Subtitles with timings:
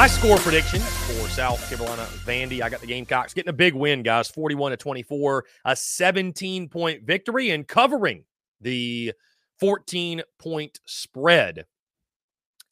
[0.00, 2.62] My score prediction for South Carolina Vandy.
[2.62, 7.02] I got the Gamecocks getting a big win, guys, 41 to 24, a 17 point
[7.02, 8.24] victory and covering
[8.62, 9.12] the
[9.58, 11.66] 14 point spread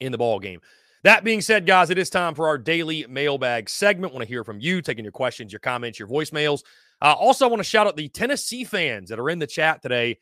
[0.01, 0.61] in the ball game.
[1.05, 4.15] That being said, guys, it is time for our daily mailbag segment.
[4.15, 6.63] Want to hear from you, taking your questions, your comments, your voicemails.
[7.03, 9.83] Uh, also, I want to shout out the Tennessee fans that are in the chat
[9.83, 10.17] today.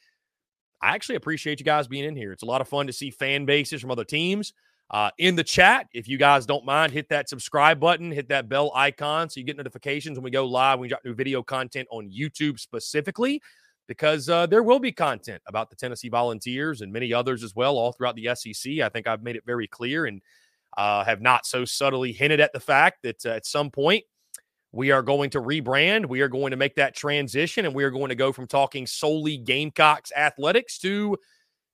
[0.82, 2.32] I actually appreciate you guys being in here.
[2.32, 4.52] It's a lot of fun to see fan bases from other teams
[4.90, 5.86] uh, in the chat.
[5.92, 9.46] If you guys don't mind, hit that subscribe button, hit that bell icon so you
[9.46, 10.78] get notifications when we go live.
[10.78, 13.40] when We drop new video content on YouTube specifically
[13.88, 17.76] because uh, there will be content about the Tennessee Volunteers and many others as well,
[17.76, 18.80] all throughout the SEC.
[18.80, 20.20] I think I've made it very clear and
[20.76, 24.04] uh, have not so subtly hinted at the fact that uh, at some point
[24.72, 26.06] we are going to rebrand.
[26.06, 28.86] We are going to make that transition and we are going to go from talking
[28.86, 31.16] solely Gamecocks athletics to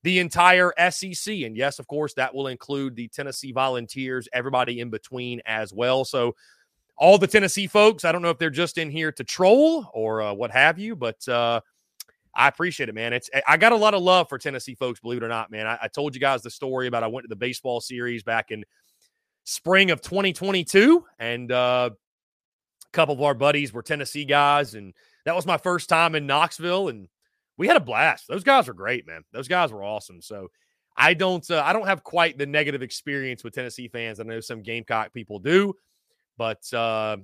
[0.02, 1.34] the entire SEC.
[1.42, 6.04] And yes, of course, that will include the Tennessee Volunteers, everybody in between as well.
[6.04, 6.34] So,
[6.96, 10.22] all the Tennessee folks, I don't know if they're just in here to troll or
[10.22, 11.60] uh, what have you, but uh,
[12.34, 13.12] I appreciate it, man.
[13.12, 15.66] It's I got a lot of love for Tennessee folks, believe it or not, man.
[15.66, 18.50] I, I told you guys the story about I went to the baseball series back
[18.50, 18.64] in
[19.44, 24.94] spring of 2022, and uh, a couple of our buddies were Tennessee guys, and
[25.24, 27.08] that was my first time in Knoxville, and
[27.56, 28.28] we had a blast.
[28.28, 29.22] Those guys were great, man.
[29.32, 30.20] Those guys were awesome.
[30.20, 30.48] So
[30.96, 34.20] I don't uh, I don't have quite the negative experience with Tennessee fans.
[34.20, 35.74] I know some Gamecock people do,
[36.36, 37.18] but uh,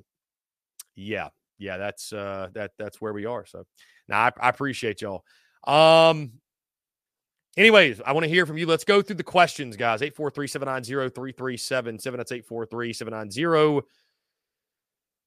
[0.94, 1.28] yeah,
[1.58, 3.44] yeah, that's uh, that that's where we are.
[3.46, 3.64] So
[4.08, 5.24] now I, I appreciate y'all.
[5.66, 6.32] Um,
[7.56, 8.66] anyways, I want to hear from you.
[8.66, 10.00] Let's go through the questions, guys.
[10.00, 12.16] 843-790-3377.
[12.16, 13.82] That's 843-790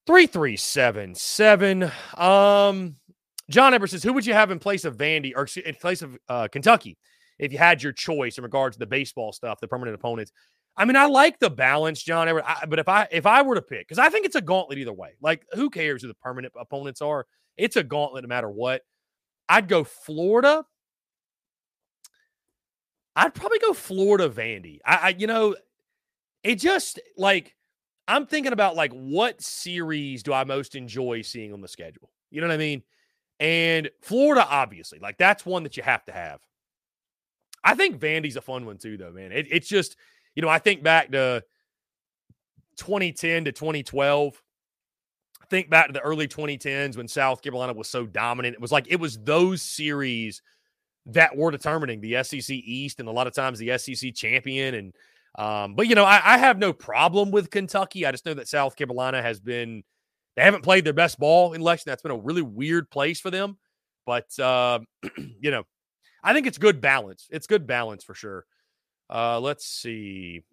[0.07, 1.92] 3377.
[2.18, 2.95] Um,
[3.51, 6.18] John Eber says, who would you have in place of Vandy or in place of
[6.30, 6.98] uh, Kentucky
[7.39, 10.31] if you had your choice in regards to the baseball stuff, the permanent opponents?
[10.77, 13.56] I mean, I like the balance, John Eber, I, but if I if I were
[13.56, 15.15] to pick, because I think it's a gauntlet either way.
[15.21, 17.25] Like, who cares who the permanent opponents are?
[17.57, 18.81] It's a gauntlet no matter what.
[19.50, 20.63] I'd go Florida.
[23.15, 24.80] I'd probably go Florida Vandy.
[24.86, 25.56] I, I you know,
[26.44, 27.53] it just like
[28.07, 32.09] I'm thinking about like what series do I most enjoy seeing on the schedule?
[32.30, 32.83] You know what I mean?
[33.41, 36.39] And Florida, obviously, like that's one that you have to have.
[37.63, 39.31] I think Vandy's a fun one too, though, man.
[39.31, 39.97] It, it's just,
[40.35, 41.43] you know, I think back to
[42.77, 44.41] 2010 to 2012.
[45.49, 48.53] think back to the early 2010s when South Carolina was so dominant.
[48.53, 50.43] It was like it was those series
[51.07, 54.75] that were determining the SEC East and a lot of times the SEC champion.
[54.75, 54.93] And,
[55.39, 58.05] um, but, you know, I, I have no problem with Kentucky.
[58.05, 59.83] I just know that South Carolina has been
[60.35, 61.91] they haven't played their best ball in Lexington.
[61.91, 63.57] That's been a really weird place for them.
[64.05, 64.79] But uh,
[65.39, 65.63] you know,
[66.23, 67.27] I think it's good balance.
[67.31, 68.45] It's good balance for sure.
[69.09, 70.43] Uh, let's see.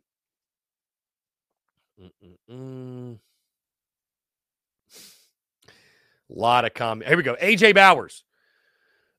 [2.01, 3.19] Mm-mm-mm.
[6.31, 7.09] A lot of comment.
[7.09, 7.37] Here we go.
[7.37, 8.25] AJ Bowers.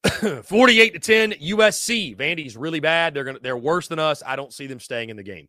[0.44, 2.16] 48 to 10 USC.
[2.16, 3.14] Vandy's really bad.
[3.14, 4.24] They're gonna they're worse than us.
[4.26, 5.48] I don't see them staying in the game.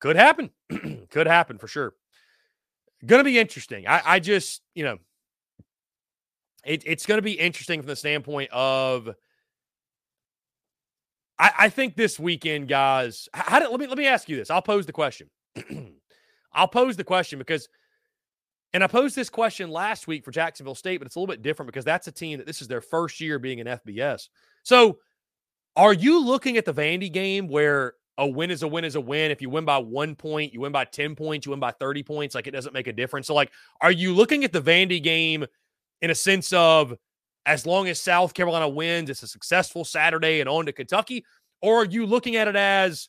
[0.00, 0.50] Could happen.
[1.10, 1.94] Could happen for sure.
[3.06, 3.86] Going to be interesting.
[3.86, 4.98] I, I just, you know,
[6.64, 9.08] it, it's going to be interesting from the standpoint of.
[11.38, 13.28] I, I think this weekend, guys.
[13.32, 14.50] How did, let me let me ask you this.
[14.50, 15.30] I'll pose the question.
[16.52, 17.68] I'll pose the question because,
[18.72, 21.42] and I posed this question last week for Jacksonville State, but it's a little bit
[21.42, 24.28] different because that's a team that this is their first year being an FBS.
[24.62, 24.98] So,
[25.76, 29.00] are you looking at the Vandy game where a win is a win is a
[29.00, 29.30] win.
[29.30, 32.02] If you win by one point, you win by 10 points, you win by 30
[32.02, 33.26] points, like it doesn't make a difference.
[33.26, 35.44] So, like, are you looking at the Vandy game
[36.00, 36.94] in a sense of
[37.44, 41.24] as long as South Carolina wins, it's a successful Saturday and on to Kentucky?
[41.60, 43.08] Or are you looking at it as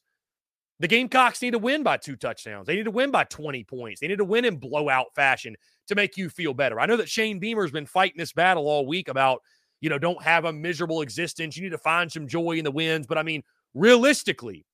[0.79, 2.67] the Gamecocks need to win by two touchdowns?
[2.67, 4.01] They need to win by 20 points.
[4.01, 5.55] They need to win in blowout fashion
[5.87, 6.79] to make you feel better.
[6.79, 9.41] I know that Shane Beamer's been fighting this battle all week about,
[9.81, 11.57] you know, don't have a miserable existence.
[11.57, 13.07] You need to find some joy in the wins.
[13.07, 13.41] But I mean,
[13.73, 14.65] realistically,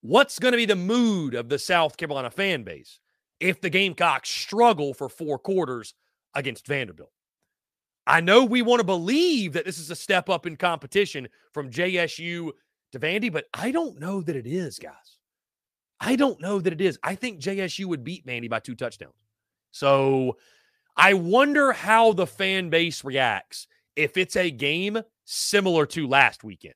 [0.00, 3.00] What's going to be the mood of the South Carolina fan base
[3.40, 5.94] if the Gamecocks struggle for four quarters
[6.34, 7.10] against Vanderbilt?
[8.06, 11.70] I know we want to believe that this is a step up in competition from
[11.70, 12.50] JSU
[12.92, 15.18] to Vandy, but I don't know that it is, guys.
[16.00, 16.98] I don't know that it is.
[17.02, 19.12] I think JSU would beat Vandy by two touchdowns.
[19.72, 20.38] So
[20.96, 26.74] I wonder how the fan base reacts if it's a game similar to last weekend.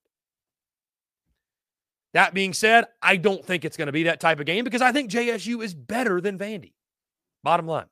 [2.14, 4.82] That being said, I don't think it's going to be that type of game because
[4.82, 6.72] I think JSU is better than Vandy.
[7.42, 7.86] Bottom line.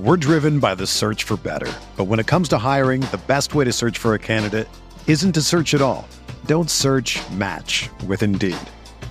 [0.00, 1.72] We're driven by the search for better.
[1.96, 4.68] But when it comes to hiring, the best way to search for a candidate
[5.06, 6.08] isn't to search at all.
[6.46, 8.56] Don't search match with Indeed.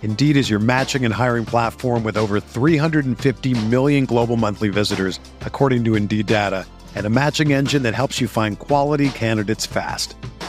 [0.01, 5.85] Indeed is your matching and hiring platform with over 350 million global monthly visitors, according
[5.85, 10.17] to Indeed data, and a matching engine that helps you find quality candidates fast.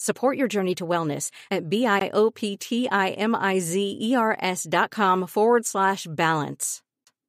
[0.00, 6.82] Support your journey to wellness at B-I-O-P-T-I-M-I-Z-E-R-S dot com forward slash balance.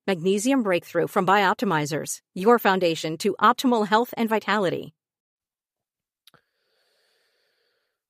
[0.06, 4.94] Magnesium Breakthrough from Bioptimizers, your foundation to optimal health and vitality.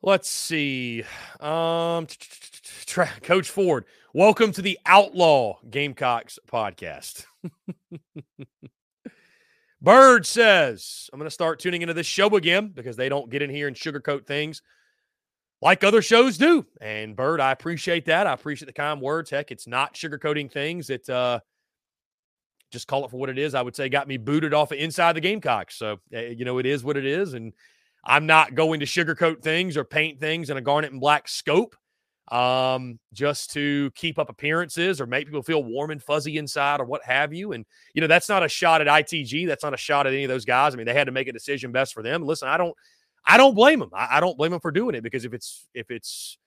[0.01, 1.05] Let's see.
[1.39, 2.07] Um,
[3.21, 7.25] Coach Ford, welcome to the Outlaw Gamecocks podcast.
[9.81, 13.41] Bird says, I'm going to start tuning into this show again because they don't get
[13.41, 14.61] in here and sugarcoat things
[15.61, 16.65] like other shows do.
[16.81, 18.27] And Bird, I appreciate that.
[18.27, 19.29] I appreciate the kind words.
[19.29, 20.89] Heck, it's not sugarcoating things.
[20.89, 21.39] It uh
[22.71, 23.55] just call it for what it is.
[23.55, 25.75] I would say got me booted off of inside the Gamecocks.
[25.75, 27.33] So, uh, you know, it is what it is.
[27.33, 27.53] And
[28.05, 31.75] I'm not going to sugarcoat things or paint things in a garnet and black scope
[32.31, 36.85] um, just to keep up appearances or make people feel warm and fuzzy inside or
[36.85, 37.53] what have you.
[37.53, 39.47] And, you know, that's not a shot at ITG.
[39.47, 40.73] That's not a shot at any of those guys.
[40.73, 42.23] I mean, they had to make a decision best for them.
[42.23, 42.75] Listen, I don't,
[43.25, 43.89] I don't blame them.
[43.93, 46.37] I, I don't blame them for doing it because if it's, if it's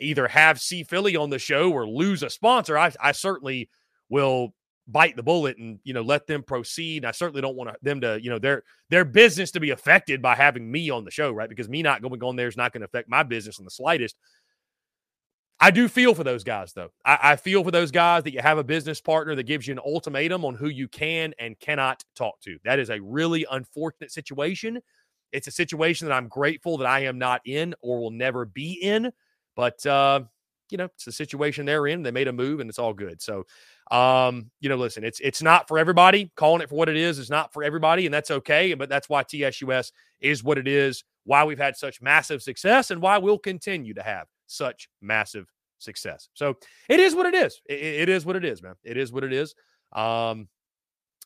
[0.00, 3.68] either have C Philly on the show or lose a sponsor, I, I certainly
[4.08, 4.54] will
[4.90, 7.04] bite the bullet and you know let them proceed.
[7.04, 10.34] I certainly don't want them to you know their their business to be affected by
[10.34, 11.48] having me on the show, right?
[11.48, 13.70] Because me not going on there is not going to affect my business in the
[13.70, 14.16] slightest.
[15.60, 16.90] I do feel for those guys, though.
[17.04, 19.72] I, I, feel for those guys that you have a business partner that gives you
[19.72, 22.58] an ultimatum on who you can and cannot talk to.
[22.64, 24.78] That is a really unfortunate situation.
[25.32, 28.74] It's a situation that I'm grateful that I am not in or will never be
[28.74, 29.10] in.
[29.56, 30.20] But uh,
[30.70, 32.02] you know, it's the situation they're in.
[32.02, 33.20] They made a move, and it's all good.
[33.20, 33.44] So,
[33.90, 36.30] um, you know, listen, it's it's not for everybody.
[36.36, 38.74] Calling it for what it is is not for everybody, and that's okay.
[38.74, 41.02] But that's why TSUS is what it is.
[41.24, 45.46] Why we've had such massive success, and why we'll continue to have such massive
[45.78, 46.28] success.
[46.34, 46.56] So
[46.88, 47.60] it is what it is.
[47.68, 48.74] It, it is what it is, man.
[48.84, 49.54] It is what it is.
[49.92, 50.48] Um,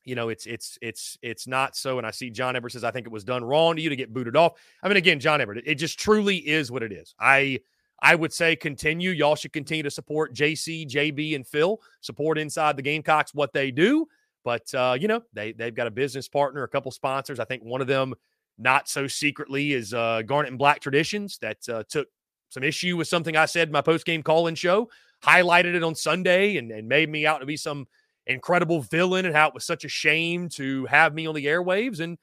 [0.04, 1.98] you know, it's it's it's it's not so.
[1.98, 3.96] And I see John Everett says, I think it was done wrong to you to
[3.96, 4.54] get booted off.
[4.82, 7.14] I mean, again, John Everett, it just truly is what it is.
[7.20, 7.60] I
[8.00, 9.10] I would say continue.
[9.10, 11.80] Y'all should continue to support JC, JB, and Phil.
[12.00, 14.08] Support inside the Gamecocks what they do.
[14.44, 17.38] But uh, you know, they they've got a business partner, a couple sponsors.
[17.38, 18.14] I think one of them,
[18.58, 22.08] not so secretly, is uh, Garnet and Black Traditions that uh, took
[22.52, 24.90] some issue with something I said in my post game call in show,
[25.24, 27.86] highlighted it on Sunday and, and made me out to be some
[28.26, 32.00] incredible villain and how it was such a shame to have me on the airwaves.
[32.00, 32.18] And,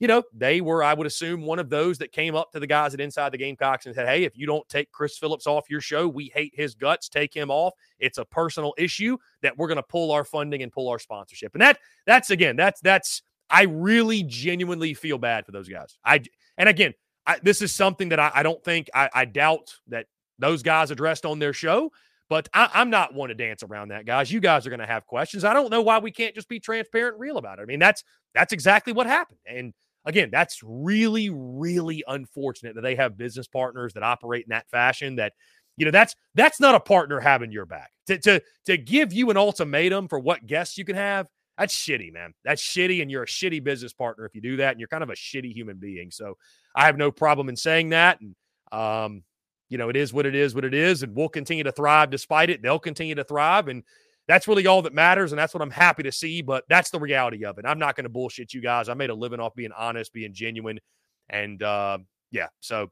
[0.00, 2.66] you know, they were, I would assume, one of those that came up to the
[2.66, 5.68] guys at Inside the Gamecocks and said, Hey, if you don't take Chris Phillips off
[5.68, 7.10] your show, we hate his guts.
[7.10, 7.74] Take him off.
[7.98, 11.54] It's a personal issue that we're going to pull our funding and pull our sponsorship.
[11.54, 15.98] And that, that's again, that's, that's, I really genuinely feel bad for those guys.
[16.02, 16.22] I,
[16.56, 16.94] and again,
[17.26, 20.06] I, this is something that I, I don't think I, I, doubt that
[20.38, 21.90] those guys addressed on their show.
[22.28, 24.32] But I, am not one to dance around that, guys.
[24.32, 25.44] You guys are going to have questions.
[25.44, 27.62] I don't know why we can't just be transparent and real about it.
[27.62, 28.02] I mean, that's
[28.34, 29.38] that's exactly what happened.
[29.46, 34.68] And again, that's really, really unfortunate that they have business partners that operate in that
[34.70, 35.16] fashion.
[35.16, 35.34] That
[35.76, 37.90] you know, that's that's not a partner having your back.
[38.06, 42.12] To to to give you an ultimatum for what guests you can have, That's shitty,
[42.12, 42.34] man.
[42.44, 43.00] That's shitty.
[43.00, 44.72] And you're a shitty business partner if you do that.
[44.72, 46.10] And you're kind of a shitty human being.
[46.10, 46.36] So
[46.74, 48.18] I have no problem in saying that.
[48.20, 48.34] And,
[48.72, 49.22] um,
[49.68, 51.02] you know, it is what it is, what it is.
[51.02, 52.62] And we'll continue to thrive despite it.
[52.62, 53.68] They'll continue to thrive.
[53.68, 53.84] And
[54.26, 55.32] that's really all that matters.
[55.32, 56.42] And that's what I'm happy to see.
[56.42, 57.66] But that's the reality of it.
[57.66, 58.88] I'm not going to bullshit you guys.
[58.88, 60.80] I made a living off being honest, being genuine.
[61.28, 61.98] And, uh,
[62.30, 62.48] yeah.
[62.60, 62.90] So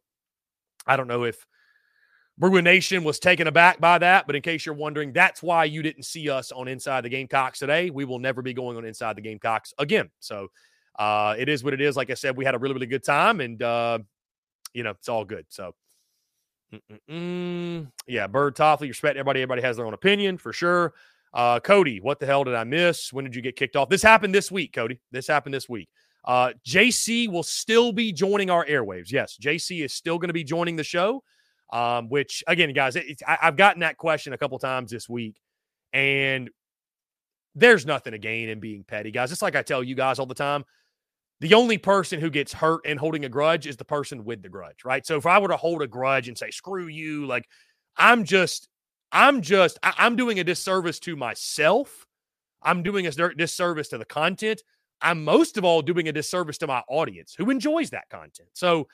[0.87, 1.45] I don't know if
[2.39, 5.83] Bruin Nation was taken aback by that, but in case you're wondering, that's why you
[5.83, 7.91] didn't see us on Inside the Gamecocks today.
[7.91, 10.11] We will never be going on Inside the Gamecocks again.
[10.21, 10.49] So
[10.99, 11.97] uh, it is what it is.
[11.97, 13.99] Like I said, we had a really, really good time, and uh,
[14.73, 15.47] you know it's all good.
[15.49, 15.75] So.
[16.73, 17.87] Mm-mm-mm.
[18.07, 19.43] Yeah, Bird Toffley, respect everybody.
[19.43, 20.95] Everybody has their own opinion for sure.
[21.35, 23.13] Uh, Cody, what the hell did I miss?
[23.13, 23.91] When did you get kicked off?
[23.91, 24.99] This happened this week, Cody.
[25.11, 25.91] This happened this week.
[26.25, 29.11] Uh, JC will still be joining our airwaves.
[29.11, 31.23] Yes, JC is still going to be joining the show.
[31.73, 35.41] Um, which again, guys, it, I, have gotten that question a couple times this week,
[35.95, 36.51] and
[37.55, 39.33] there's nothing to gain in being petty, guys.
[39.33, 40.65] It's like I tell you guys all the time.
[41.41, 44.49] The only person who gets hurt and holding a grudge is the person with the
[44.49, 45.05] grudge, right?
[45.05, 47.49] So if I were to hold a grudge and say "screw you," like
[47.97, 48.69] I'm just,
[49.11, 52.07] I'm just, I, I'm doing a disservice to myself.
[52.63, 54.63] I'm doing a disservice to the content.
[55.01, 58.51] I'm most of all doing a disservice to my audience who enjoys that content.
[58.53, 58.87] So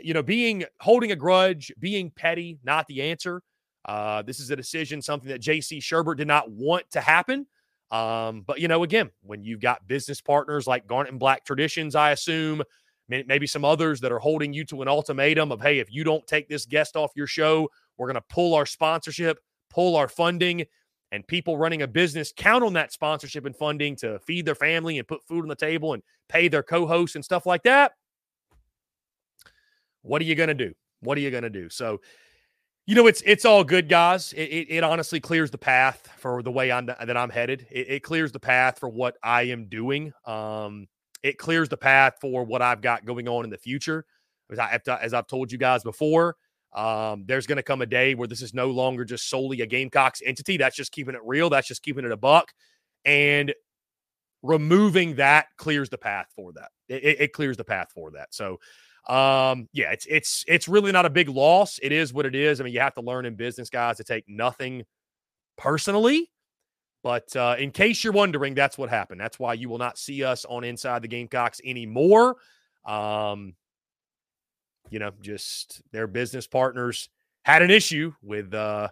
[0.00, 3.42] you know, being holding a grudge, being petty, not the answer.
[3.84, 7.46] Uh, this is a decision, something that JC Shurburtt did not want to happen.
[7.90, 11.94] Um, but you know, again, when you've got business partners like Garnet and Black Traditions,
[11.94, 12.62] I assume
[13.08, 16.26] maybe some others that are holding you to an ultimatum of, hey, if you don't
[16.26, 17.68] take this guest off your show,
[17.98, 20.64] we're going to pull our sponsorship, pull our funding,
[21.10, 24.98] and people running a business count on that sponsorship and funding to feed their family
[24.98, 27.92] and put food on the table and pay their co-hosts and stuff like that.
[30.02, 30.74] What are you going to do?
[31.00, 31.68] What are you going to do?
[31.68, 32.00] So,
[32.86, 34.32] you know, it's it's all good, guys.
[34.32, 37.66] It, it, it, honestly clears the path for the way I'm that I'm headed.
[37.70, 40.12] It, it, clears the path for what I am doing.
[40.26, 40.88] Um,
[41.22, 44.04] it clears the path for what I've got going on in the future.
[44.50, 46.36] As, I, as I've told you guys before,
[46.74, 49.66] um, there's going to come a day where this is no longer just solely a
[49.66, 50.56] Gamecocks entity.
[50.56, 51.50] That's just keeping it real.
[51.50, 52.52] That's just keeping it a buck.
[53.04, 53.54] And
[54.42, 56.70] removing that clears the path for that.
[56.88, 58.34] It, it clears the path for that.
[58.34, 58.58] So
[59.08, 61.80] um, yeah, it's it's it's really not a big loss.
[61.82, 62.60] It is what it is.
[62.60, 64.84] I mean, you have to learn in business, guys, to take nothing
[65.56, 66.30] personally.
[67.02, 69.20] But uh, in case you're wondering, that's what happened.
[69.20, 72.36] That's why you will not see us on Inside the Gamecocks anymore.
[72.84, 73.54] Um,
[74.88, 77.08] you know, just their business partners
[77.44, 78.88] had an issue with uh,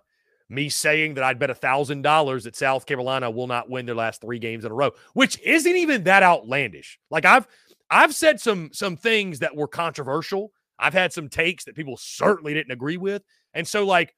[0.49, 3.95] me saying that I'd bet a thousand dollars that South Carolina will not win their
[3.95, 6.99] last three games in a row, which isn't even that outlandish.
[7.11, 7.47] Like I've
[7.91, 10.53] I've said some some things that were controversial.
[10.79, 13.23] I've had some takes that people certainly didn't agree with.
[13.53, 14.15] And so like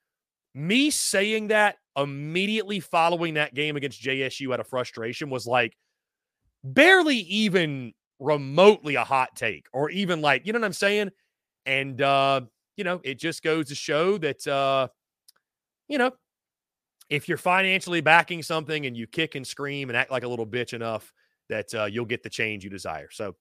[0.55, 5.77] me saying that immediately following that game against JSU out of frustration was like
[6.63, 11.11] barely even remotely a hot take or even like, you know what I'm saying?
[11.67, 12.43] And uh,
[12.77, 14.89] you know, it just goes to show that uh,
[15.89, 16.13] you know,
[17.11, 20.47] if you're financially backing something and you kick and scream and act like a little
[20.47, 21.13] bitch enough,
[21.49, 23.09] that uh, you'll get the change you desire.
[23.11, 23.35] So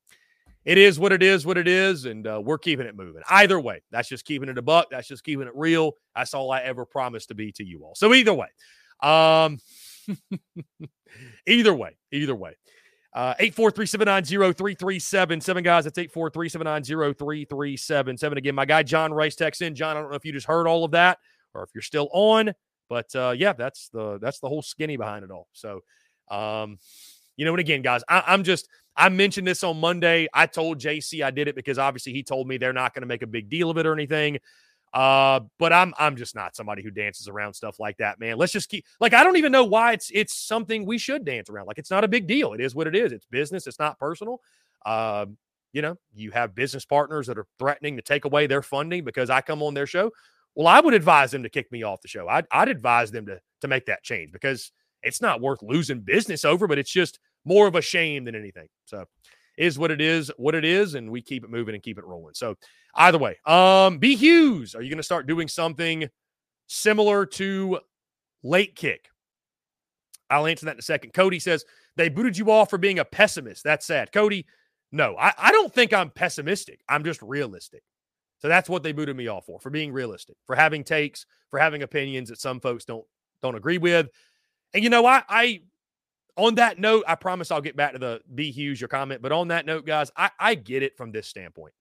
[0.64, 3.22] it is what it is, what it is, and uh, we're keeping it moving.
[3.30, 4.88] Either way, that's just keeping it a buck.
[4.92, 5.94] That's just keeping it real.
[6.16, 7.96] That's all I ever promised to be to you all.
[7.96, 8.48] So either way,
[9.02, 9.60] um,
[11.48, 12.56] either way, either way.
[13.14, 15.64] Uh, 843-790-3377.
[15.64, 15.84] guys.
[15.84, 18.38] That's 843-790-3377.
[18.38, 19.76] Again, my guy John Rice texts in.
[19.76, 21.18] John, I don't know if you just heard all of that
[21.54, 22.54] or if you're still on,
[22.88, 25.50] but uh, yeah, that's the that's the whole skinny behind it all.
[25.52, 25.82] So
[26.30, 26.78] um,
[27.36, 30.28] you know, and again, guys, I, I'm just I mentioned this on Monday.
[30.34, 33.08] I told JC I did it because obviously he told me they're not going to
[33.08, 34.40] make a big deal of it or anything.
[34.94, 38.38] Uh, but I'm I'm just not somebody who dances around stuff like that, man.
[38.38, 41.50] Let's just keep like I don't even know why it's it's something we should dance
[41.50, 41.68] around.
[41.68, 42.54] Like it's not a big deal.
[42.54, 43.14] It is what it is.
[43.14, 43.68] It's business.
[43.68, 44.42] It's not personal.
[44.86, 45.38] Um,
[45.72, 49.30] you know, you have business partners that are threatening to take away their funding because
[49.30, 50.12] I come on their show.
[50.56, 52.28] Well, I would advise them to kick me off the show.
[52.28, 54.74] I'd, I'd advise them to to make that change because
[55.04, 58.68] it's not worth losing business over, but it's just more of a shame than anything.
[58.86, 59.06] So
[59.58, 62.06] is what it is, what it is, and we keep it moving and keep it
[62.06, 62.34] rolling.
[62.34, 62.56] So
[62.96, 66.10] either way, um, B Hughes, are you going to start doing something
[66.68, 67.80] similar to
[68.44, 69.10] late kick?
[70.30, 71.14] I'll answer that in a second.
[71.14, 71.66] Cody says
[71.98, 73.64] they booted you off for being a pessimist.
[73.64, 74.12] That's sad.
[74.12, 74.46] Cody,
[74.92, 76.80] no, I, I don't think I'm pessimistic.
[76.88, 77.84] I'm just realistic.
[78.40, 81.60] So that's what they booted me off for, for being realistic, for having takes, for
[81.60, 83.06] having opinions that some folks don't
[83.42, 84.10] don't agree with.
[84.74, 85.62] And you know, I I
[86.38, 89.22] on that note, I promise I'll get back to the B Hughes, your comment.
[89.22, 91.74] But on that note, guys, I, I get it from this standpoint.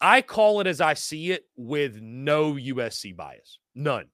[0.00, 4.06] I call it as I see it with no USC bias, none.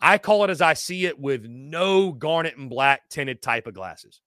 [0.00, 3.74] I call it as I see it with no garnet and black tinted type of
[3.74, 4.20] glasses.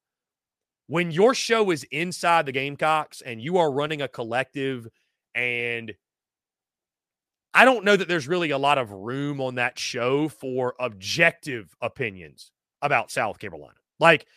[0.85, 4.87] When your show is inside the Gamecocks and you are running a collective,
[5.33, 5.93] and
[7.55, 11.75] I don't know that there's really a lot of room on that show for objective
[11.81, 12.51] opinions
[12.83, 13.73] about South Carolina.
[13.99, 14.27] Like,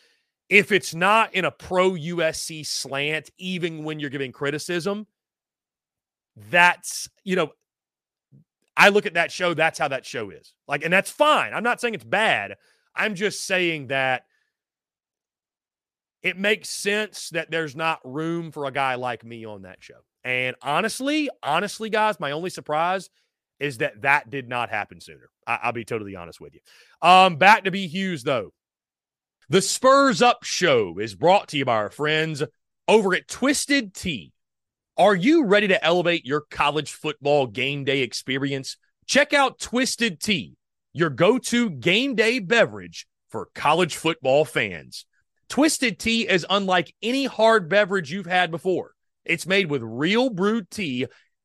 [0.49, 5.07] if it's not in a pro USC slant, even when you're giving criticism,
[6.51, 7.51] that's, you know,
[8.77, 10.55] I look at that show, that's how that show is.
[10.69, 11.53] Like, and that's fine.
[11.53, 12.55] I'm not saying it's bad.
[12.95, 14.25] I'm just saying that
[16.23, 20.01] it makes sense that there's not room for a guy like me on that show.
[20.25, 23.11] And honestly, honestly, guys, my only surprise
[23.59, 25.29] is that that did not happen sooner.
[25.47, 26.61] I- will be totally honest with you.
[27.01, 28.53] Um, back to B Hughes though.
[29.49, 32.43] The Spurs Up Show is brought to you by our friends
[32.89, 34.33] over at Twisted Tea.
[34.97, 38.77] Are you ready to elevate your college football game day experience?
[39.07, 40.57] Check out Twisted Tea,
[40.93, 45.07] your go to game day beverage for college football fans.
[45.49, 48.93] Twisted Tea is unlike any hard beverage you've had before.
[49.25, 51.07] It's made with real brewed tea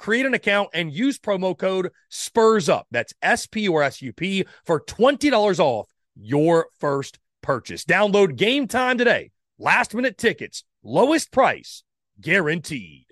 [0.00, 2.86] create an account and use promo code SPURS UP.
[2.90, 7.84] That's S P or S U P for $20 off your first purchase.
[7.84, 9.30] Download game time today.
[9.58, 11.84] Last minute tickets, lowest price
[12.18, 13.06] guaranteed.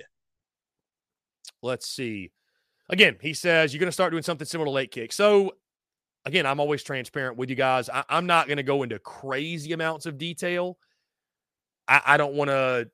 [1.62, 2.32] Let's see.
[2.88, 5.12] Again, he says you're going to start doing something similar to late kick.
[5.12, 5.52] So,
[6.24, 7.90] again, I'm always transparent with you guys.
[7.90, 10.78] I, am not going to go into crazy amounts of detail.
[11.86, 12.88] I, I don't want to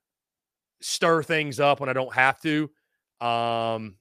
[0.81, 2.71] stir things up when I don't have to.
[3.21, 3.97] Um,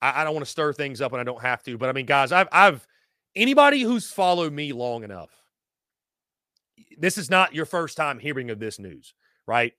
[0.00, 1.78] I, I don't want to stir things up when I don't have to.
[1.78, 2.86] But I mean, guys, I've I've
[3.34, 5.30] anybody who's followed me long enough.
[6.98, 9.14] This is not your first time hearing of this news,
[9.46, 9.72] right?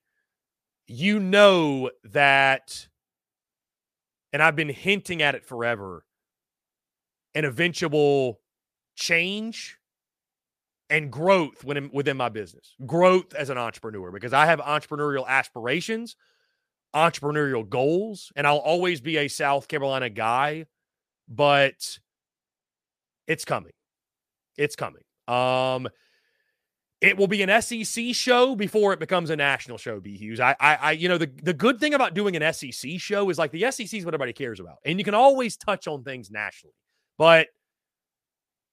[0.86, 2.88] You know that,
[4.32, 6.04] and I've been hinting at it forever.
[7.34, 8.40] An eventual
[8.94, 9.78] change
[10.88, 16.16] and growth within, within my business, growth as an entrepreneur, because I have entrepreneurial aspirations
[16.96, 20.64] entrepreneurial goals, and I'll always be a South Carolina guy,
[21.28, 21.98] but
[23.26, 23.72] it's coming.
[24.56, 25.02] It's coming.
[25.28, 25.88] Um,
[27.02, 30.00] it will be an SEC show before it becomes a national show.
[30.00, 32.92] B Hughes, I, I, I, you know, the the good thing about doing an SEC
[32.98, 35.86] show is like the SEC is what everybody cares about, and you can always touch
[35.86, 36.74] on things nationally.
[37.18, 37.48] But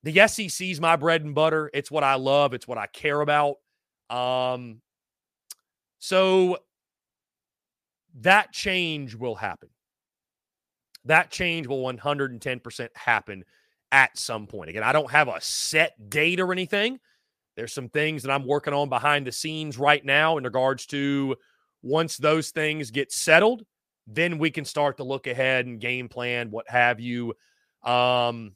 [0.03, 1.69] the SEC is my bread and butter.
[1.73, 2.53] It's what I love.
[2.53, 3.57] It's what I care about.
[4.09, 4.81] Um,
[5.99, 6.57] so
[8.19, 9.69] that change will happen.
[11.05, 13.43] That change will 110% happen
[13.91, 14.69] at some point.
[14.69, 16.99] Again, I don't have a set date or anything.
[17.55, 21.35] There's some things that I'm working on behind the scenes right now in regards to
[21.81, 23.63] once those things get settled,
[24.07, 27.33] then we can start to look ahead and game plan, what have you.
[27.83, 28.55] Um,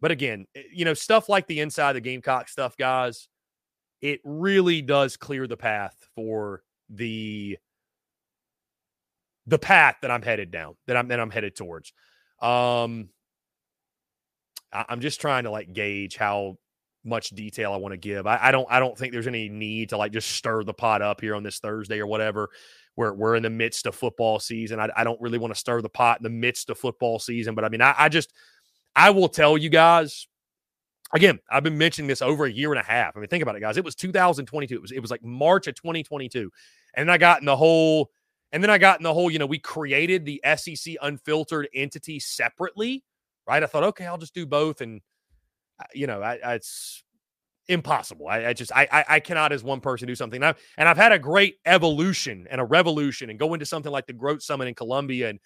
[0.00, 3.28] but again, eh, you know, stuff like the inside the Gamecock stuff, guys,
[4.00, 7.58] it really does clear the path for the
[9.46, 11.92] the path that I'm headed down, that I'm that I'm headed towards.
[12.40, 13.10] Um
[14.72, 16.58] I, I'm just trying to like gauge how
[17.04, 18.26] much detail I want to give.
[18.26, 21.02] I, I, don't I don't think there's any need to like just stir the pot
[21.02, 22.50] up here on this Thursday or whatever.
[22.96, 24.80] We're we're in the midst of football season.
[24.80, 27.54] I, I don't really want to stir the pot in the midst of football season,
[27.54, 28.32] but I mean I, I just
[28.98, 30.26] I will tell you guys
[31.14, 33.16] again, I've been mentioning this over a year and a half.
[33.16, 33.76] I mean, think about it, guys.
[33.76, 34.74] It was 2022.
[34.74, 36.50] It was it was like March of 2022.
[36.94, 38.10] And I got in the whole
[38.50, 42.18] and then I got in the whole, you know, we created the SEC unfiltered entity
[42.18, 43.04] separately,
[43.46, 43.62] right?
[43.62, 44.80] I thought, okay, I'll just do both.
[44.80, 45.00] And,
[45.78, 47.04] uh, you know, I, I, it's
[47.68, 48.26] impossible.
[48.26, 50.38] I, I just, I, I, cannot as one person do something.
[50.38, 53.92] And I've, and I've had a great evolution and a revolution and go into something
[53.92, 55.40] like the Growth Summit in Columbia and,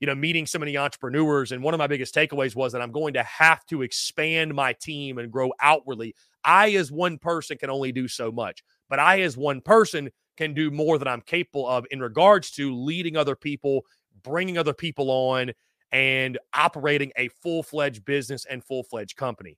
[0.00, 1.52] you know, meeting so many entrepreneurs.
[1.52, 4.72] And one of my biggest takeaways was that I'm going to have to expand my
[4.74, 6.14] team and grow outwardly.
[6.44, 10.52] I, as one person, can only do so much, but I, as one person, can
[10.52, 13.82] do more than I'm capable of in regards to leading other people,
[14.22, 15.52] bringing other people on,
[15.92, 19.56] and operating a full fledged business and full fledged company.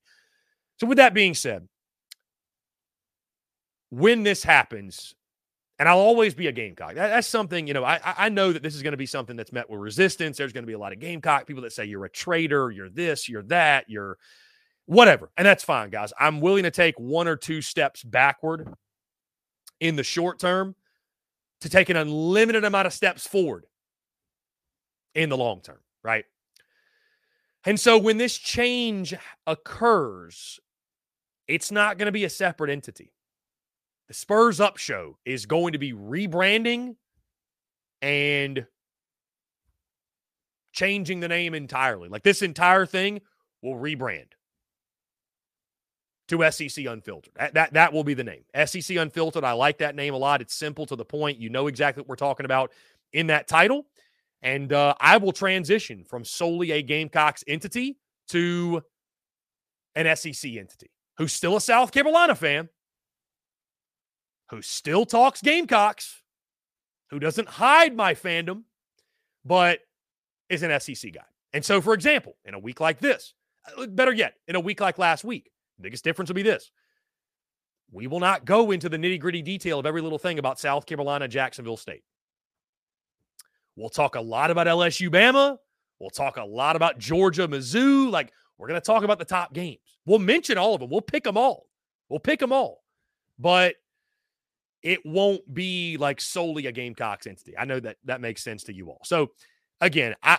[0.79, 1.67] So, with that being said,
[3.91, 5.15] when this happens,
[5.79, 6.95] and I'll always be a Gamecock.
[6.95, 9.37] That, that's something, you know, I, I know that this is going to be something
[9.37, 10.37] that's met with resistance.
[10.37, 12.91] There's going to be a lot of Gamecock people that say you're a traitor, you're
[12.91, 14.19] this, you're that, you're
[14.87, 15.31] whatever.
[15.37, 16.13] And that's fine, guys.
[16.19, 18.73] I'm willing to take one or two steps backward
[19.81, 20.75] in the short term
[21.61, 23.67] to take an unlimited amount of steps forward
[25.15, 26.25] in the long term, right?
[27.65, 29.15] And so when this change
[29.47, 30.59] occurs,
[31.47, 33.13] it's not going to be a separate entity.
[34.09, 36.97] The Spurs Up show is going to be rebranding
[38.01, 38.67] and
[40.73, 42.09] changing the name entirely.
[42.09, 43.21] Like this entire thing
[43.63, 44.29] will rebrand
[46.29, 47.33] to SEC Unfiltered.
[47.37, 48.45] That, that, that will be the name.
[48.67, 49.45] SEC Unfiltered.
[49.45, 50.41] I like that name a lot.
[50.41, 51.39] It's simple to the point.
[51.39, 52.73] You know exactly what we're talking about
[53.13, 53.87] in that title.
[54.43, 58.83] And uh, I will transition from solely a Gamecocks entity to
[59.95, 62.69] an SEC entity who's still a South Carolina fan,
[64.51, 66.23] who still talks Gamecocks,
[67.11, 68.63] who doesn't hide my fandom,
[69.45, 69.81] but
[70.49, 71.21] is an SEC guy.
[71.53, 73.35] And so, for example, in a week like this,
[73.77, 76.71] uh, better yet, in a week like last week, Biggest difference will be this.
[77.91, 80.87] We will not go into the nitty gritty detail of every little thing about South
[80.87, 82.03] Carolina, Jacksonville State.
[83.77, 85.57] We'll talk a lot about LSU, Bama.
[85.99, 88.11] We'll talk a lot about Georgia, Mizzou.
[88.11, 89.79] Like, we're going to talk about the top games.
[90.05, 90.91] We'll mention all of them.
[90.91, 91.69] We'll pick them all.
[92.09, 92.83] We'll pick them all.
[93.39, 93.77] But
[94.83, 97.57] it won't be like solely a Gamecocks entity.
[97.57, 99.01] I know that that makes sense to you all.
[99.05, 99.33] So,
[99.81, 100.39] again, I,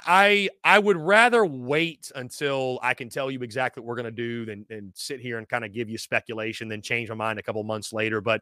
[0.64, 4.12] I, I would rather wait until I can tell you exactly what we're going to
[4.12, 7.40] do than, than sit here and kind of give you speculation, then change my mind
[7.40, 8.22] a couple months later.
[8.22, 8.42] But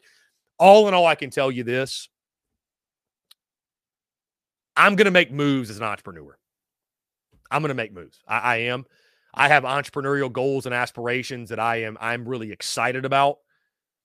[0.60, 2.10] all in all, I can tell you this:
[4.76, 6.38] I'm going to make moves as an entrepreneur.
[7.50, 8.20] I'm going to make moves.
[8.28, 8.86] I, I am.
[9.34, 11.98] I have entrepreneurial goals and aspirations that I am.
[12.02, 13.38] I'm really excited about.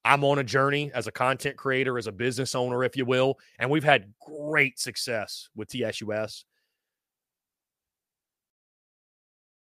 [0.04, 3.38] I'm on a journey as a content creator, as a business owner, if you will,
[3.58, 6.44] and we've had great success with TSUS.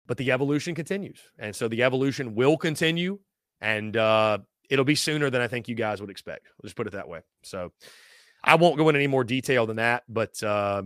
[0.06, 1.20] but the evolution continues.
[1.40, 3.20] And so the evolution will continue
[3.62, 6.48] and uh, it'll be sooner than I think you guys would expect.
[6.58, 7.22] Let's just put it that way.
[7.44, 7.72] So
[8.44, 10.84] I won't go into any more detail than that, but uh,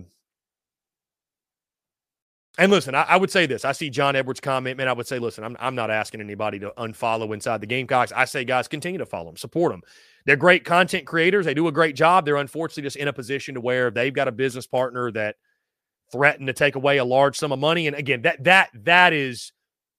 [2.57, 3.65] and listen, I, I, would say this.
[3.65, 4.87] I see John Edwards comment, man.
[4.87, 8.11] I would say, listen, I'm, I'm not asking anybody to unfollow inside the Gamecocks.
[8.15, 9.81] I say, guys, continue to follow them, support them.
[10.25, 11.45] They're great content creators.
[11.45, 12.25] They do a great job.
[12.25, 15.35] They're unfortunately just in a position to where they've got a business partner that
[16.11, 17.87] threatened to take away a large sum of money.
[17.87, 19.51] And again, that that that is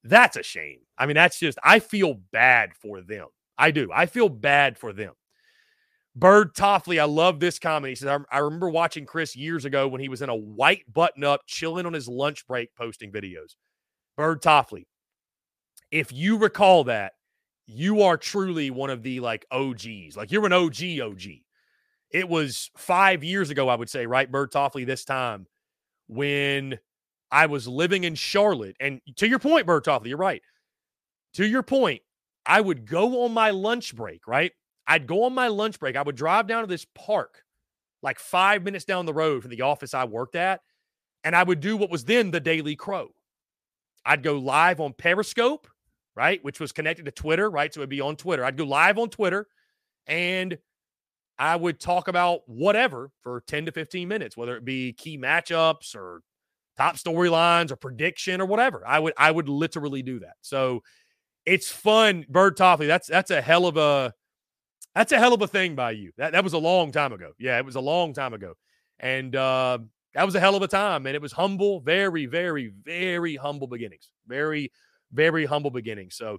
[0.04, 0.80] that's a shame.
[0.98, 3.28] I mean, that's just I feel bad for them.
[3.56, 3.90] I do.
[3.94, 5.14] I feel bad for them.
[6.18, 7.90] Bird Toffley, I love this comment.
[7.90, 10.83] He says, I, I remember watching Chris years ago when he was in a white
[10.92, 13.54] button up, chilling on his lunch break, posting videos.
[14.16, 14.87] Bird Toffley,
[15.92, 17.12] if you recall that,
[17.66, 20.16] you are truly one of the like OGs.
[20.16, 21.22] Like you're an OG OG.
[22.11, 24.31] It was five years ago, I would say, right?
[24.31, 25.46] Bird Toffley, this time
[26.09, 26.81] when
[27.31, 28.74] I was living in Charlotte.
[28.81, 30.42] And to your point, Bird Toffley, you're right.
[31.35, 32.02] To your point,
[32.44, 34.50] I would go on my lunch break, right?
[34.88, 35.94] I'd go on my lunch break.
[35.96, 37.44] I would drive down to this park,
[38.03, 40.62] like five minutes down the road from the office I worked at,
[41.22, 43.11] and I would do what was then the Daily Crow.
[44.05, 45.68] I'd go live on Periscope,
[46.16, 46.42] right?
[46.42, 47.72] Which was connected to Twitter, right?
[47.72, 48.44] So it'd be on Twitter.
[48.44, 49.46] I'd go live on Twitter
[50.07, 50.57] and
[51.38, 55.94] I would talk about whatever for 10 to 15 minutes, whether it be key matchups
[55.94, 56.22] or
[56.77, 58.83] top storylines or prediction or whatever.
[58.87, 60.35] I would I would literally do that.
[60.40, 60.83] So
[61.46, 62.87] it's fun, Bird Toffley.
[62.87, 64.14] That's that's a hell of a
[64.98, 66.11] That's a hell of a thing by you.
[66.16, 67.30] That that was a long time ago.
[67.38, 68.54] Yeah, it was a long time ago.
[68.98, 69.78] And uh,
[70.14, 71.06] that was a hell of a time.
[71.06, 74.11] And it was humble, very, very, very humble beginnings.
[74.26, 74.72] Very,
[75.12, 76.16] very humble beginnings.
[76.16, 76.38] So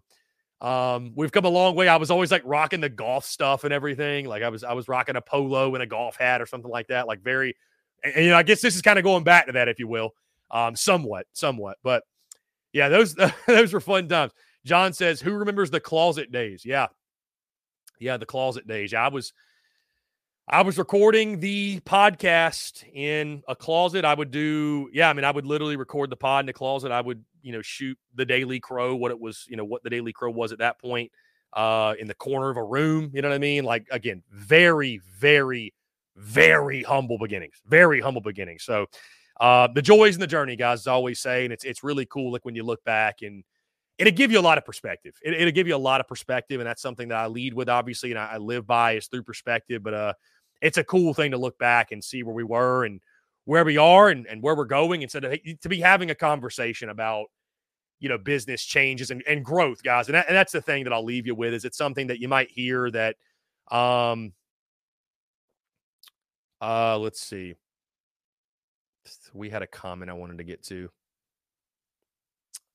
[0.59, 1.87] um, we've come a long way.
[1.87, 4.25] I was always like rocking the golf stuff and everything.
[4.25, 6.89] Like I was, I was rocking a polo and a golf hat or something like
[6.89, 7.07] that.
[7.07, 7.55] Like very,
[8.03, 9.79] and, and you know, I guess this is kind of going back to that, if
[9.79, 10.13] you will,
[10.51, 11.77] um, somewhat, somewhat.
[11.81, 12.03] But
[12.73, 13.15] yeah, those
[13.47, 14.33] those were fun times.
[14.65, 16.87] John says, "Who remembers the closet days?" Yeah,
[17.99, 18.93] yeah, the closet days.
[18.93, 19.33] I was
[20.47, 24.03] I was recording the podcast in a closet.
[24.03, 26.91] I would do, yeah, I mean, I would literally record the pod in the closet.
[26.91, 29.91] I would, you know, shoot the Daily Crow, what it was, you know, what the
[29.91, 31.11] Daily Crow was at that point,
[31.53, 33.11] uh, in the corner of a room.
[33.13, 33.63] You know what I mean?
[33.63, 35.71] Like, again, very, very,
[36.15, 37.61] very humble beginnings.
[37.67, 38.63] Very humble beginnings.
[38.63, 38.87] So,
[39.39, 42.07] uh, the joys and the journey, guys, as I always say, and it's it's really
[42.07, 42.31] cool.
[42.31, 43.43] Like when you look back and
[43.99, 45.13] it'll give you a lot of perspective.
[45.21, 47.69] It, will give you a lot of perspective, and that's something that I lead with,
[47.69, 49.83] obviously, and I, I live by is through perspective.
[49.83, 50.13] But uh,
[50.61, 53.01] it's a cool thing to look back and see where we were and
[53.45, 56.89] where we are and, and where we're going instead of to be having a conversation
[56.89, 57.27] about
[57.99, 60.93] you know business changes and, and growth guys and, that, and that's the thing that
[60.93, 63.15] i'll leave you with is it's something that you might hear that
[63.71, 64.31] um
[66.61, 67.55] uh let's see
[69.33, 70.89] we had a comment i wanted to get to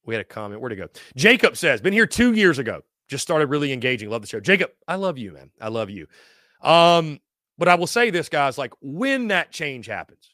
[0.06, 3.22] we had a comment where to go jacob says been here two years ago just
[3.22, 6.06] started really engaging love the show jacob i love you man i love you
[6.62, 7.18] um
[7.58, 10.30] but I will say this, guys, like when that change happens,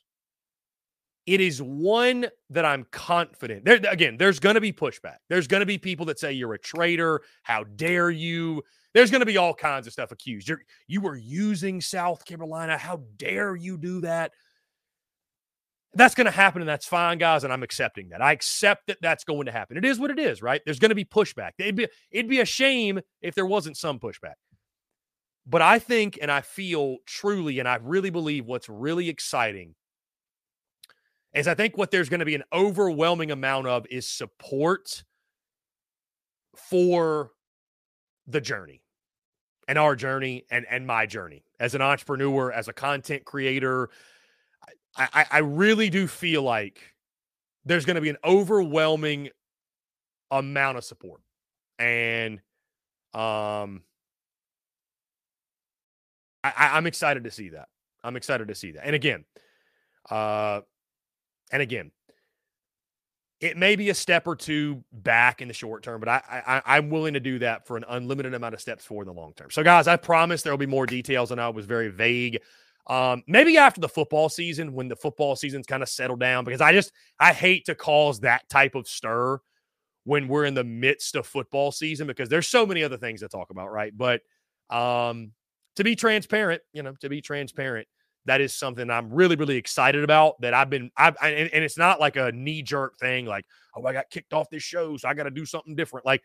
[1.26, 3.64] it is one that I'm confident.
[3.64, 5.18] There again, there's going to be pushback.
[5.28, 7.20] There's going to be people that say you're a traitor.
[7.42, 8.62] How dare you?
[8.94, 10.48] There's going to be all kinds of stuff accused.
[10.48, 12.76] You're you were using South Carolina.
[12.78, 14.32] How dare you do that?
[15.94, 17.42] That's going to happen, and that's fine, guys.
[17.42, 18.22] And I'm accepting that.
[18.22, 19.76] I accept that that's going to happen.
[19.76, 20.60] It is what it is, right?
[20.64, 21.52] There's going to be pushback.
[21.58, 24.34] It'd be it'd be a shame if there wasn't some pushback.
[25.46, 29.74] But I think and I feel truly, and I really believe what's really exciting
[31.34, 35.04] is I think what there's going to be an overwhelming amount of is support
[36.56, 37.30] for
[38.26, 38.82] the journey
[39.66, 43.90] and our journey and and my journey as an entrepreneur, as a content creator.
[44.96, 46.94] I, I, really do feel like
[47.64, 49.30] there's going to be an overwhelming
[50.30, 51.20] amount of support.
[51.78, 52.40] And
[53.14, 53.82] um
[56.42, 57.68] I, I'm excited to see that.
[58.02, 58.86] I'm excited to see that.
[58.86, 59.24] And again,
[60.10, 60.60] uh,
[61.52, 61.90] and again,
[63.40, 66.76] it may be a step or two back in the short term, but I, I
[66.76, 69.32] I'm willing to do that for an unlimited amount of steps forward in the long
[69.34, 69.50] term.
[69.50, 71.30] So, guys, I promise there will be more details.
[71.30, 72.40] Know I was very vague.
[72.90, 76.60] Um, maybe after the football season, when the football season's kind of settled down, because
[76.60, 79.38] I just I hate to cause that type of stir
[80.02, 83.28] when we're in the midst of football season because there's so many other things to
[83.28, 83.96] talk about, right?
[83.96, 84.22] But
[84.70, 85.30] um,
[85.76, 87.86] to be transparent, you know, to be transparent,
[88.24, 90.40] that is something I'm really, really excited about.
[90.40, 93.86] That I've been, I've, and, and it's not like a knee jerk thing, like, oh,
[93.86, 96.06] I got kicked off this show, so I got to do something different.
[96.06, 96.22] Like,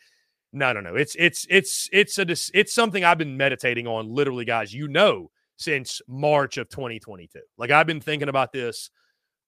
[0.51, 0.95] no, no, no.
[0.95, 2.25] It's, it's, it's, it's a,
[2.57, 4.73] it's something I've been meditating on, literally, guys.
[4.73, 7.39] You know, since March of 2022.
[7.57, 8.89] Like, I've been thinking about this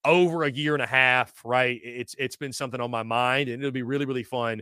[0.06, 1.34] over a year and a half.
[1.43, 1.80] Right?
[1.84, 4.62] It's, it's been something on my mind, and it'll be really, really fun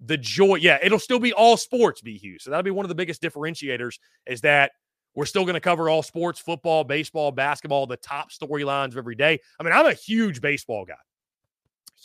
[0.00, 0.56] the joy.
[0.56, 2.44] Yeah, it'll still be all sports, Hughes.
[2.44, 4.72] So that'll be one of the biggest differentiators is that
[5.14, 9.14] we're still going to cover all sports, football, baseball, basketball, the top storylines of every
[9.14, 9.40] day.
[9.58, 10.94] I mean, I'm a huge baseball guy.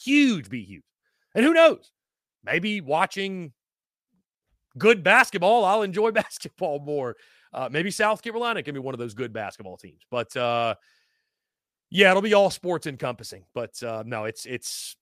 [0.04, 0.84] Huge huge.
[1.36, 1.92] And who knows?
[2.44, 3.52] Maybe watching
[4.78, 7.18] good basketball, I'll enjoy basketball more.
[7.54, 10.02] Uh, maybe South Carolina can be one of those good basketball teams.
[10.10, 10.76] But uh,
[11.90, 13.44] yeah, it'll be all sports encompassing.
[13.54, 14.96] But uh, no, it's it's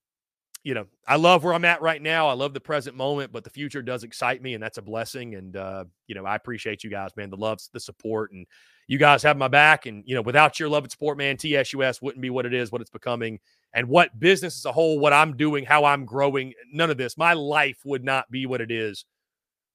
[0.62, 2.28] you know, I love where I'm at right now.
[2.28, 5.34] I love the present moment, but the future does excite me, and that's a blessing.
[5.34, 7.30] And uh, you know, I appreciate you guys, man.
[7.30, 8.46] The love, the support, and
[8.86, 9.86] you guys have my back.
[9.86, 12.70] And you know, without your love and support, man, TSUS wouldn't be what it is,
[12.70, 13.38] what it's becoming,
[13.72, 16.52] and what business as a whole, what I'm doing, how I'm growing.
[16.72, 19.06] None of this, my life would not be what it is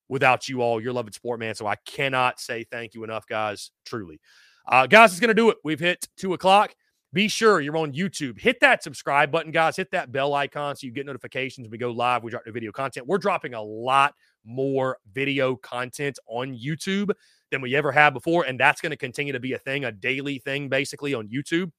[0.09, 1.55] without you all, your love and support, man.
[1.55, 3.71] So I cannot say thank you enough, guys.
[3.85, 4.19] Truly,
[4.67, 5.57] uh, guys, it's gonna do it.
[5.63, 6.75] We've hit two o'clock.
[7.13, 8.37] Be sure you're on YouTube.
[8.37, 9.77] Hit that subscribe button, guys.
[9.77, 12.23] Hit that bell icon so you get notifications when we go live.
[12.23, 13.07] We drop new video content.
[13.07, 14.13] We're dropping a lot
[14.43, 17.11] more video content on YouTube
[17.51, 18.43] than we ever have before.
[18.43, 21.71] And that's going to continue to be a thing, a daily thing, basically on YouTube.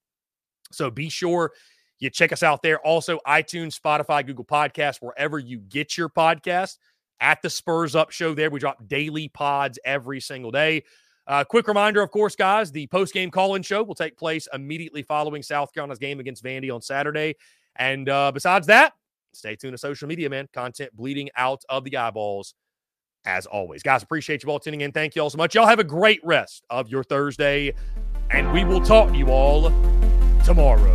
[0.73, 1.53] So be sure
[1.99, 2.81] you check us out there.
[2.81, 6.79] Also, iTunes, Spotify, Google Podcasts, wherever you get your podcast.
[7.21, 10.85] At the Spurs Up Show, there we drop daily pods every single day.
[11.27, 14.47] Uh, quick reminder, of course, guys, the post game call in show will take place
[14.53, 17.35] immediately following South Carolina's game against Vandy on Saturday.
[17.77, 18.93] And uh, besides that,
[19.33, 20.49] stay tuned to social media, man.
[20.53, 22.55] Content bleeding out of the eyeballs
[23.25, 23.83] as always.
[23.83, 24.93] Guys, appreciate you all tuning in.
[24.93, 25.55] Thank you all so much.
[25.55, 27.75] Y'all have a great rest of your Thursday,
[28.31, 29.73] and we will talk to you all
[30.45, 30.95] tomorrow.